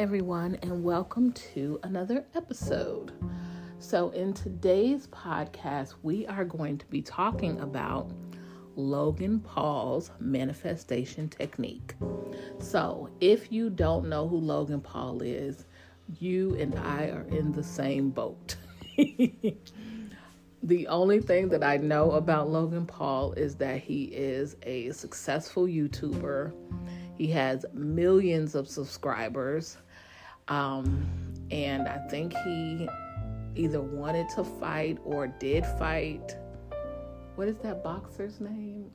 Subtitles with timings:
[0.00, 3.12] Everyone, and welcome to another episode.
[3.78, 8.10] So, in today's podcast, we are going to be talking about
[8.76, 11.96] Logan Paul's manifestation technique.
[12.60, 15.66] So, if you don't know who Logan Paul is,
[16.18, 18.56] you and I are in the same boat.
[20.62, 25.66] the only thing that I know about Logan Paul is that he is a successful
[25.66, 26.54] YouTuber
[27.20, 29.76] he has millions of subscribers.
[30.50, 31.06] Um,
[31.50, 32.88] and I think he
[33.56, 36.36] either wanted to fight or did fight.
[37.36, 38.90] What is that boxer's name?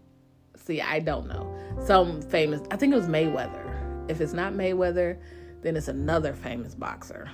[0.56, 1.54] See, I don't know.
[1.86, 4.10] Some famous, I think it was Mayweather.
[4.10, 5.18] If it's not Mayweather,
[5.62, 7.30] then it's another famous boxer.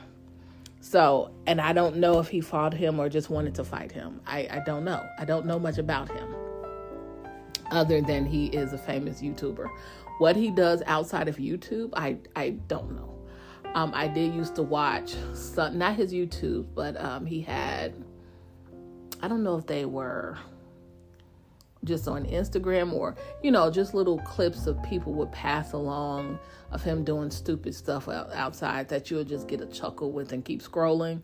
[0.79, 4.21] So, and I don't know if he fought him or just wanted to fight him.
[4.25, 5.05] I, I don't know.
[5.19, 6.33] I don't know much about him
[7.71, 9.67] other than he is a famous YouTuber.
[10.19, 13.10] What he does outside of YouTube, I I don't know.
[13.73, 17.93] Um, I did used to watch some, not his YouTube, but um, he had.
[19.21, 20.37] I don't know if they were
[21.83, 26.37] just on Instagram or you know just little clips of people would pass along
[26.71, 30.61] of him doing stupid stuff outside that you'll just get a chuckle with and keep
[30.61, 31.21] scrolling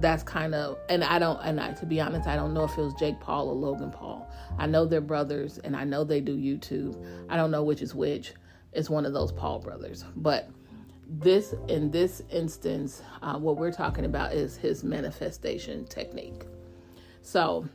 [0.00, 2.76] that's kind of and I don't and I to be honest I don't know if
[2.76, 4.30] it was Jake Paul or Logan Paul.
[4.58, 6.96] I know they're brothers and I know they do YouTube.
[7.28, 8.34] I don't know which is which.
[8.72, 10.04] It's one of those Paul brothers.
[10.16, 10.50] But
[11.08, 16.44] this in this instance, uh, what we're talking about is his manifestation technique.
[17.22, 17.66] So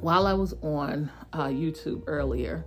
[0.00, 2.66] while I was on uh, YouTube earlier,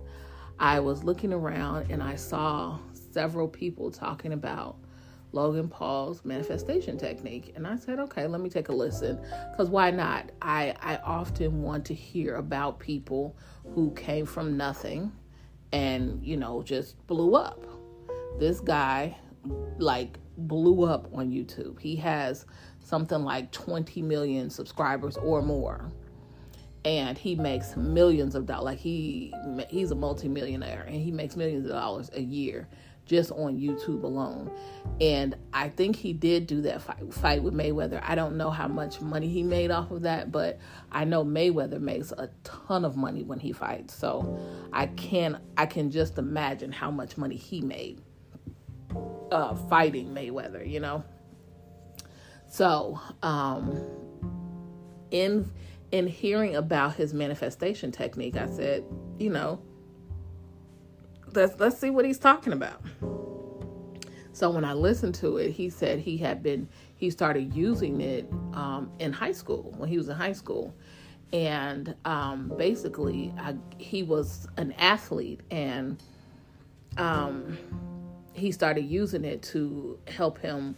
[0.58, 4.76] I was looking around and I saw several people talking about
[5.32, 7.52] Logan Paul's manifestation technique.
[7.56, 9.18] And I said, okay, let me take a listen.
[9.50, 10.30] Because why not?
[10.42, 13.36] I, I often want to hear about people
[13.74, 15.12] who came from nothing
[15.72, 17.64] and, you know, just blew up.
[18.38, 19.16] This guy,
[19.78, 21.80] like, blew up on YouTube.
[21.80, 22.46] He has
[22.80, 25.90] something like 20 million subscribers or more.
[26.84, 28.64] And he makes millions of dollars.
[28.64, 29.32] Like he
[29.68, 32.66] he's a multimillionaire and he makes millions of dollars a year
[33.06, 34.50] just on YouTube alone.
[35.00, 38.02] And I think he did do that fight, fight with Mayweather.
[38.04, 40.58] I don't know how much money he made off of that, but
[40.90, 43.94] I know Mayweather makes a ton of money when he fights.
[43.94, 44.40] So
[44.72, 48.00] I can I can just imagine how much money he made
[49.32, 51.02] uh, fighting Mayweather, you know.
[52.48, 53.82] So, um,
[55.10, 55.50] in
[55.90, 58.84] in hearing about his manifestation technique, I said,
[59.18, 59.60] you know,
[61.34, 62.82] let's let's see what he's talking about.
[64.34, 68.30] So when I listened to it, he said he had been he started using it
[68.52, 70.74] um, in high school when he was in high school,
[71.32, 76.02] and um, basically I, he was an athlete and
[76.98, 77.56] um,
[78.32, 80.76] he started using it to help him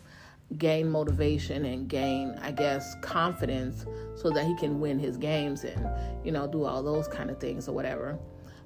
[0.59, 5.88] gain motivation and gain i guess confidence so that he can win his games and
[6.25, 8.19] you know do all those kind of things or whatever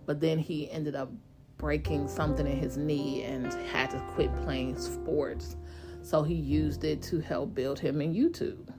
[0.06, 1.10] but then he ended up
[1.58, 5.56] breaking something in his knee and had to quit playing sports.
[6.02, 8.72] So he used it to help build him in YouTube.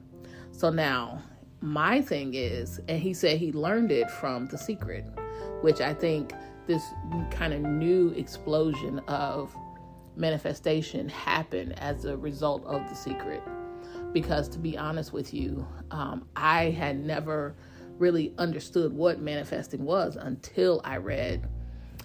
[0.50, 1.22] So now,
[1.60, 5.04] my thing is, and he said he learned it from The Secret,
[5.60, 6.32] which I think
[6.66, 6.82] this
[7.30, 9.54] kind of new explosion of
[10.20, 13.42] manifestation happened as a result of The Secret.
[14.12, 17.54] Because to be honest with you, um, I had never
[17.98, 21.48] really understood what manifesting was until I read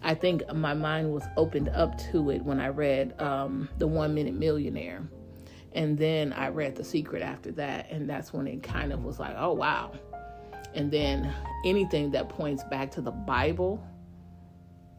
[0.06, 4.14] I think my mind was opened up to it when I read um, The One
[4.14, 5.02] Minute Millionaire.
[5.74, 7.90] And then I read The Secret after that.
[7.90, 9.94] And that's when it kind of was like, oh, wow.
[10.76, 11.34] And then
[11.66, 13.84] anything that points back to the Bible,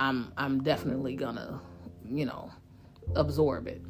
[0.00, 1.60] I'm, I'm definitely gonna,
[2.04, 2.50] you know,
[3.14, 3.82] absorb it.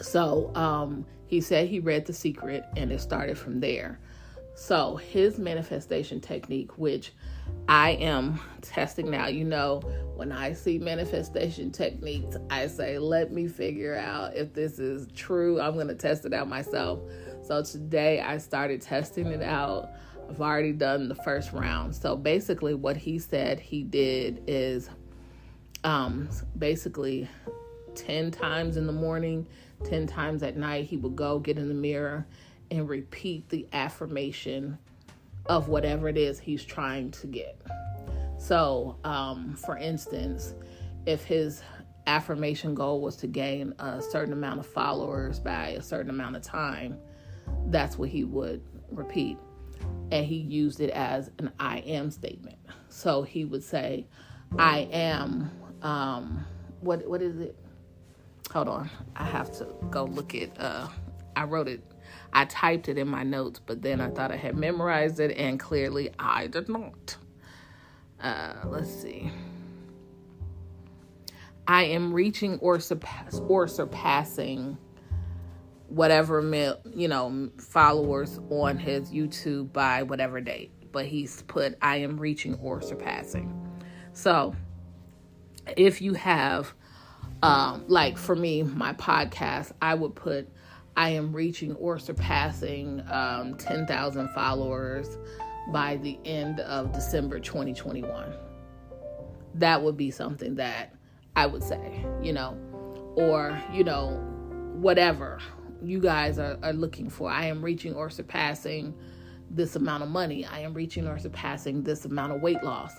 [0.00, 4.00] So um, he said he read The Secret and it started from there.
[4.56, 7.12] So his manifestation technique, which
[7.68, 9.26] I am testing now.
[9.26, 9.80] You know,
[10.14, 15.60] when I see manifestation techniques, I say, let me figure out if this is true.
[15.60, 17.00] I'm going to test it out myself.
[17.42, 19.90] So today I started testing it out.
[20.28, 21.94] I've already done the first round.
[21.94, 24.88] So basically, what he said he did is
[25.82, 27.28] um, basically
[27.96, 29.46] 10 times in the morning,
[29.84, 30.86] 10 times at night.
[30.86, 32.26] He would go get in the mirror
[32.70, 34.78] and repeat the affirmation
[35.46, 37.60] of whatever it is he's trying to get.
[38.38, 40.54] So, um, for instance,
[41.06, 41.62] if his
[42.06, 46.42] affirmation goal was to gain a certain amount of followers by a certain amount of
[46.42, 46.98] time,
[47.66, 49.38] that's what he would repeat.
[50.10, 52.58] And he used it as an I am statement.
[52.88, 54.06] So he would say,
[54.58, 55.50] I am,
[55.82, 56.44] um,
[56.80, 57.56] what, what is it?
[58.54, 58.90] Hold on.
[59.16, 60.86] I have to go look at, uh,
[61.34, 61.82] I wrote it,
[62.32, 65.58] I typed it in my notes, but then I thought I had memorized it, and
[65.58, 67.16] clearly I did not.
[68.20, 69.32] Uh, let's see.
[71.66, 74.78] I am reaching or surpass or surpassing
[75.88, 76.40] whatever
[76.94, 80.70] you know followers on his YouTube by whatever date.
[80.92, 83.52] But he's put I am reaching or surpassing.
[84.12, 84.54] So
[85.76, 86.72] if you have
[87.44, 90.48] um, like for me, my podcast, I would put
[90.96, 95.18] I am reaching or surpassing um, 10,000 followers
[95.72, 98.32] by the end of December 2021.
[99.54, 100.94] That would be something that
[101.36, 102.56] I would say, you know,
[103.16, 104.10] or, you know,
[104.74, 105.40] whatever
[105.82, 107.30] you guys are, are looking for.
[107.30, 108.94] I am reaching or surpassing
[109.50, 110.46] this amount of money.
[110.46, 112.92] I am reaching or surpassing this amount of weight loss.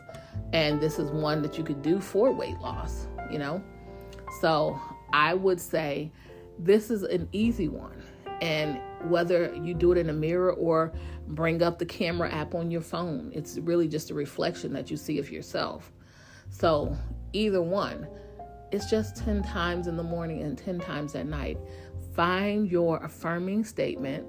[0.53, 3.63] And this is one that you could do for weight loss, you know?
[4.41, 4.79] So
[5.13, 6.11] I would say
[6.59, 8.01] this is an easy one.
[8.41, 8.79] And
[9.09, 10.93] whether you do it in a mirror or
[11.27, 14.97] bring up the camera app on your phone, it's really just a reflection that you
[14.97, 15.91] see of yourself.
[16.49, 16.95] So
[17.33, 18.07] either one,
[18.71, 21.57] it's just 10 times in the morning and 10 times at night.
[22.13, 24.25] Find your affirming statement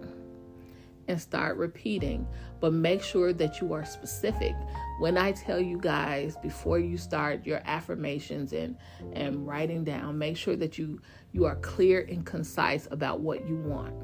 [1.08, 2.26] and start repeating,
[2.61, 4.55] but make sure that you are specific.
[4.99, 8.76] When I tell you guys before you start your affirmations and
[9.12, 11.00] and writing down, make sure that you
[11.32, 13.94] you are clear and concise about what you want.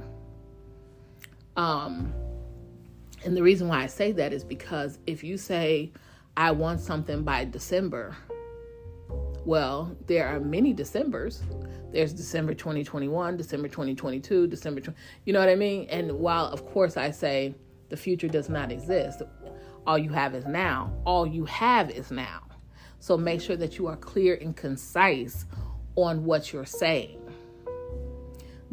[1.56, 2.12] Um
[3.24, 5.92] and the reason why I say that is because if you say
[6.36, 8.16] I want something by December,
[9.44, 11.42] well, there are many Decembers.
[11.90, 15.86] There's December 2021, December 2022, December, 20, you know what I mean?
[15.90, 17.54] And while, of course, I say
[17.90, 19.22] the future does not exist,
[19.86, 20.92] all you have is now.
[21.04, 22.42] All you have is now.
[23.00, 25.44] So make sure that you are clear and concise
[25.96, 27.18] on what you're saying.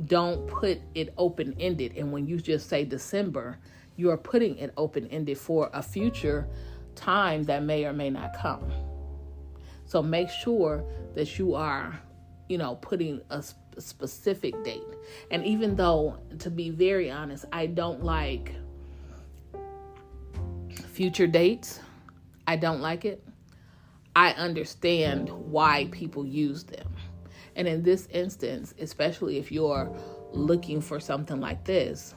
[0.05, 1.97] Don't put it open ended.
[1.97, 3.59] And when you just say December,
[3.95, 6.47] you are putting it open ended for a future
[6.95, 8.71] time that may or may not come.
[9.89, 10.83] So make sure
[11.15, 11.99] that you are,
[12.47, 13.43] you know, putting a
[13.79, 14.83] specific date.
[15.31, 18.53] And even though, to be very honest, I don't like
[20.85, 21.79] future dates,
[22.45, 23.27] I don't like it.
[24.15, 26.93] I understand why people use them.
[27.55, 29.91] And in this instance, especially if you're
[30.33, 32.13] looking for something like this,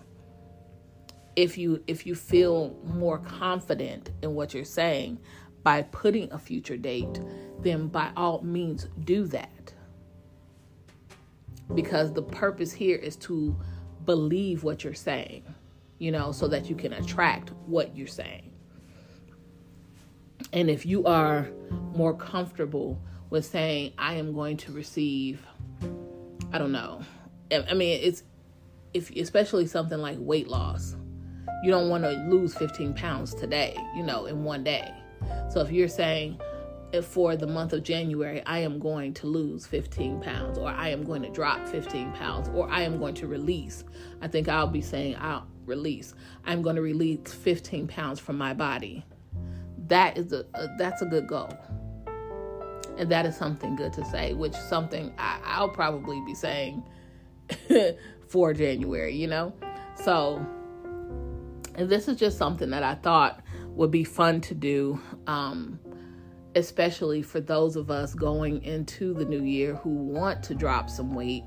[1.37, 5.21] if you if you feel more confident in what you're saying,
[5.62, 7.20] by putting a future date,
[7.61, 9.73] then by all means do that.
[11.75, 13.56] Because the purpose here is to
[14.05, 15.43] believe what you're saying,
[15.99, 18.50] you know, so that you can attract what you're saying.
[20.53, 21.49] And if you are
[21.94, 23.00] more comfortable
[23.31, 25.47] with saying, I am going to receive,
[26.52, 27.00] I don't know,
[27.50, 28.25] I mean, it's,
[28.92, 30.97] if especially something like weight loss,
[31.62, 34.92] you don't want to lose 15 pounds today, you know, in one day
[35.50, 36.41] so if you're saying
[37.00, 41.05] for the month of January, I am going to lose 15 pounds, or I am
[41.05, 43.85] going to drop 15 pounds, or I am going to release,
[44.21, 46.14] I think I'll be saying I'll release.
[46.45, 49.07] I'm going to release 15 pounds from my body.
[49.87, 51.57] That is a, a that's a good goal.
[52.99, 56.83] And that is something good to say, which something I, I'll probably be saying
[58.29, 59.55] for January, you know?
[59.95, 60.45] So,
[61.76, 63.41] this is just something that I thought
[63.75, 65.79] would be fun to do, um,
[66.55, 71.14] especially for those of us going into the new year who want to drop some
[71.14, 71.45] weight.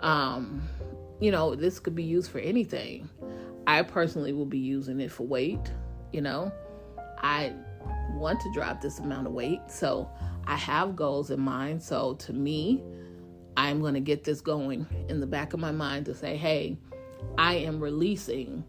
[0.00, 0.68] Um,
[1.20, 3.08] you know, this could be used for anything.
[3.66, 5.72] I personally will be using it for weight.
[6.12, 6.52] You know,
[7.18, 7.54] I
[8.14, 10.10] want to drop this amount of weight, so
[10.46, 11.82] I have goals in mind.
[11.82, 12.82] So to me,
[13.56, 16.76] I'm going to get this going in the back of my mind to say, hey,
[17.38, 18.64] I am releasing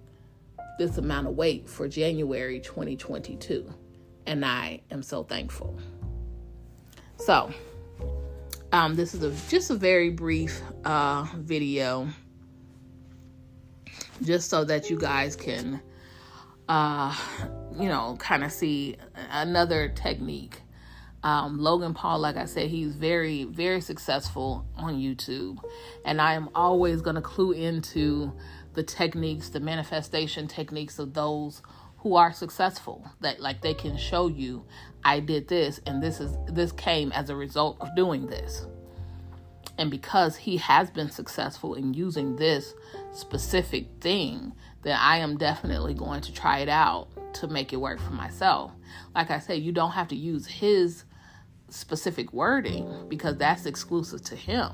[0.80, 3.74] this amount of weight for January 2022.
[4.26, 5.78] And I am so thankful.
[7.18, 7.52] So,
[8.72, 12.08] um, this is a just a very brief uh, video,
[14.24, 15.82] just so that you guys can,
[16.70, 17.16] uh,
[17.80, 18.98] you know, kind of see
[19.32, 20.62] another technique
[21.24, 25.58] Um, Logan Paul, like I said, he's very, very successful on YouTube.
[26.06, 28.34] And I am always going to clue into
[28.74, 31.62] the techniques, the manifestation techniques of those
[31.98, 34.66] who are successful that like they can show you
[35.06, 38.68] I did this and this is this came as a result of doing this.
[39.78, 42.76] And because he has been successful in using this
[43.12, 44.54] specific thing,
[44.84, 48.72] then I am definitely going to try it out to make it work for myself.
[49.16, 51.06] Like I said, you don't have to use his
[51.70, 54.74] specific wording because that's exclusive to him.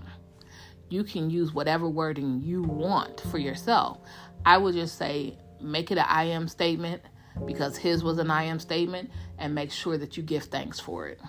[0.89, 3.99] You can use whatever wording you want for yourself.
[4.45, 7.01] I would just say make it an I am statement
[7.45, 11.07] because his was an I am statement and make sure that you give thanks for
[11.07, 11.19] it.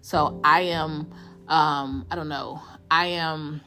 [0.00, 1.12] So I am,
[1.48, 3.60] um, I don't know, I am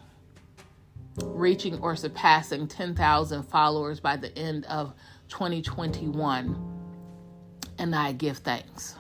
[1.24, 4.94] reaching or surpassing 10,000 followers by the end of
[5.30, 6.68] 2021
[7.78, 8.96] and I give thanks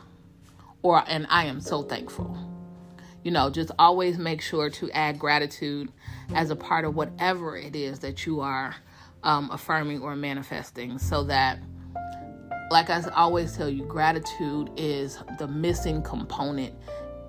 [0.81, 2.50] or and I am so thankful.
[3.23, 5.91] You know, just always make sure to add gratitude
[6.33, 8.75] as a part of whatever it is that you are
[9.23, 11.59] um, affirming or manifesting, so that,
[12.71, 16.73] like I always tell you, gratitude is the missing component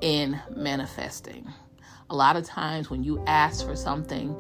[0.01, 1.47] in manifesting.
[2.09, 4.37] A lot of times when you ask for something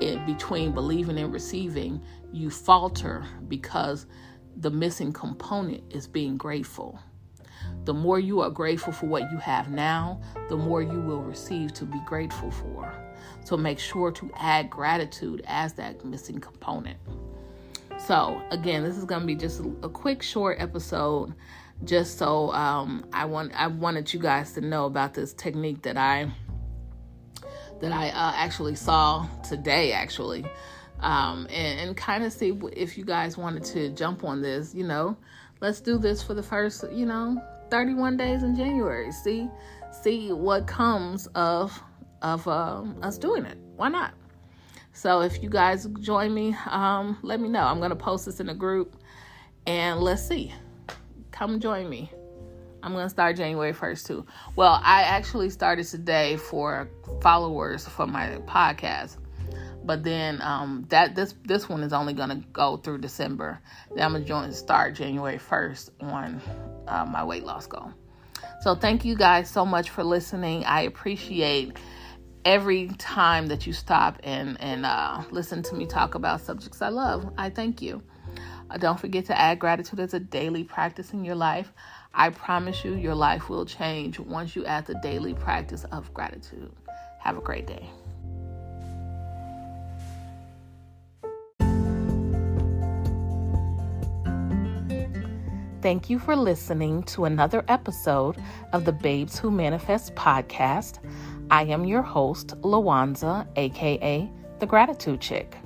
[0.00, 2.00] in between believing and receiving,
[2.32, 4.06] you falter because
[4.56, 6.98] the missing component is being grateful.
[7.84, 11.72] The more you are grateful for what you have now, the more you will receive
[11.74, 12.92] to be grateful for.
[13.44, 16.98] So make sure to add gratitude as that missing component.
[18.06, 21.34] So, again, this is going to be just a quick short episode
[21.84, 25.96] just so um, I want I wanted you guys to know about this technique that
[25.96, 26.30] I
[27.80, 30.44] that I uh, actually saw today actually
[31.00, 34.86] um, and, and kind of see if you guys wanted to jump on this you
[34.86, 35.16] know
[35.60, 39.10] let's do this for the first you know 31 days in January.
[39.10, 39.48] See,
[40.02, 41.72] see what comes of
[42.20, 43.56] of um, us doing it.
[43.76, 44.12] Why not?
[44.92, 47.62] So if you guys join me, um, let me know.
[47.62, 48.94] I'm gonna post this in the group,
[49.66, 50.52] and let's see.
[51.30, 52.12] Come join me.
[52.82, 54.26] I'm gonna start January 1st too.
[54.54, 56.90] Well, I actually started today for
[57.22, 59.16] followers for my podcast,
[59.82, 63.60] but then um, that this this one is only gonna go through December.
[63.94, 66.42] Then I'm gonna join start January 1st on
[66.88, 67.92] uh, my weight loss goal.
[68.60, 70.64] So, thank you guys so much for listening.
[70.64, 71.76] I appreciate
[72.44, 76.88] every time that you stop and and uh, listen to me talk about subjects I
[76.88, 77.32] love.
[77.38, 78.02] I thank you.
[78.70, 81.72] Uh, don't forget to add gratitude as a daily practice in your life.
[82.14, 86.72] I promise you, your life will change once you add the daily practice of gratitude.
[87.20, 87.88] Have a great day.
[95.82, 98.36] Thank you for listening to another episode
[98.72, 101.00] of the Babes Who Manifest podcast.
[101.50, 105.56] I am your host, Lawanza, aka The Gratitude Chick.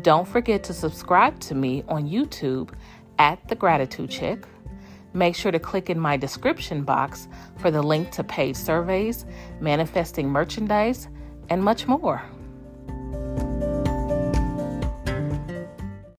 [0.00, 2.70] Don't forget to subscribe to me on YouTube
[3.18, 4.46] at The Gratitude Chick.
[5.12, 7.28] Make sure to click in my description box
[7.58, 9.26] for the link to paid surveys,
[9.60, 11.08] manifesting merchandise,
[11.50, 12.22] and much more.